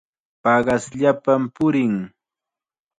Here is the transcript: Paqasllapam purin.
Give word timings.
Paqasllapam 0.41 1.43
purin. 1.55 1.95